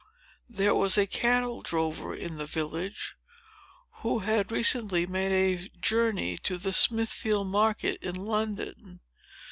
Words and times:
There 0.49 0.73
was 0.73 0.97
a 0.97 1.05
cattle 1.05 1.61
drover 1.61 2.15
in 2.15 2.39
the 2.39 2.47
village, 2.47 3.13
who 4.01 4.17
had 4.17 4.51
recently 4.51 5.05
made 5.05 5.31
a 5.31 5.69
journey 5.79 6.39
to 6.39 6.57
the 6.57 6.73
Smithfield 6.73 7.45
market, 7.45 7.97
in 8.01 8.15
London. 8.15 8.99